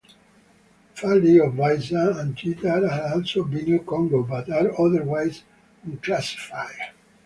[0.95, 5.43] Fali of Baissa and Tita are also Benue-Congo but are otherwise
[5.83, 6.93] unclassified.